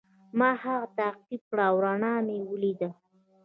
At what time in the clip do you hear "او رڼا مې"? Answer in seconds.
1.69-2.37